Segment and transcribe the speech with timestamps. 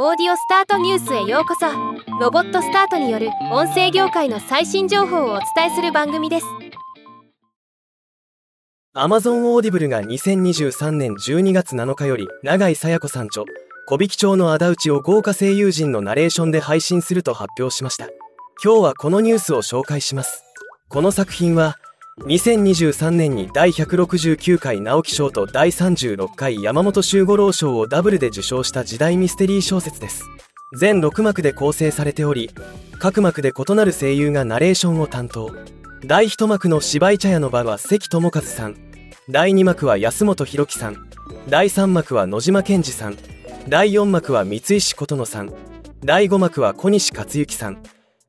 [0.00, 1.66] オーディオスタートニュースへようこそ。
[2.20, 6.46] ロボットスタートによる音声業界の最新情報をお伝えする番組です。
[8.94, 13.42] Amazon Audible が2023年12月7日より永井紗耶子さん著
[13.88, 18.06] 木挽町のあだ討ちを豪華声優陣のナレーションで配信すると発表しました。
[18.62, 20.44] 今日はこのニュースを紹介します。
[20.88, 21.76] この作品は
[22.20, 30.24] 2023年に第169回直木賞と第36回山本周五郎賞をダブルで受賞した時代ミステリー小説です。
[30.76, 32.50] 全6幕で構成されており
[32.98, 35.50] 各幕で異なる声優がナレーションを担当。
[36.04, 38.76] 第1幕の芝居茶屋の場は関智和さん。
[39.30, 41.08] 第2幕は安本博樹さん。
[41.48, 43.16] 第3幕は野島健二さん。
[43.68, 45.52] 第4幕は三石琴乃さん。
[46.04, 47.82] 第5幕は小西克幸さん。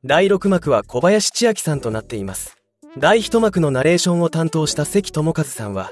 [0.05, 2.58] 第6幕は小林千秋さんとなっています。
[2.97, 5.91] 第一幕のナレーションを担当した関智和さんは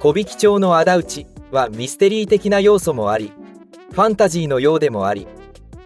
[0.00, 3.32] 小引町の仇討ちはミステリー的な要素もあり
[3.92, 5.28] ファンタジーのようでもあり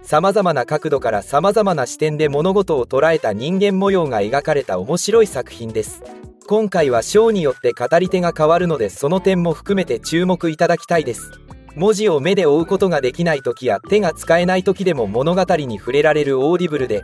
[0.02, 6.02] さまざまな角度からさまざまな視点で物事を捉えた人間模様が描かれた面白い作品です。
[6.46, 11.30] 今回は章によって語り手が変わるのでその点も含めて注目いただきたいです。
[11.74, 17.02] 文字を目で追うことができない時や手が使えない時でも物語に触れられる Audible で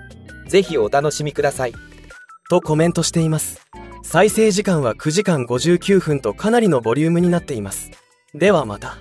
[0.48, 1.74] ぜひお楽しみください。
[2.54, 3.60] とコメントしています。
[4.02, 7.90] 再生時間は9時間59分とかなりのボリュームになっています。
[8.32, 8.96] ではまた。